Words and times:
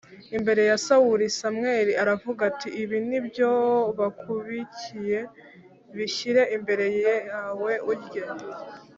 imbere 0.37 0.61
ya 0.69 0.77
Sawuli 0.85 1.25
Samweli 1.37 1.93
aravuga 2.03 2.41
ati 2.51 2.67
ibi 2.81 2.97
ni 3.07 3.15
ibyo 3.19 3.49
bakubikiye 3.99 5.19
Bishyire 5.95 6.43
imbere 6.55 6.85
yawe 7.05 7.73
urye 7.91 8.21